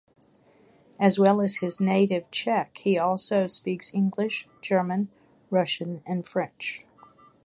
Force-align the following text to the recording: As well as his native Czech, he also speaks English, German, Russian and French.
As 0.99 1.19
well 1.19 1.41
as 1.41 1.57
his 1.57 1.79
native 1.79 2.31
Czech, 2.31 2.75
he 2.79 2.97
also 2.97 3.45
speaks 3.45 3.93
English, 3.93 4.47
German, 4.59 5.09
Russian 5.51 6.01
and 6.07 6.25
French. 6.25 6.83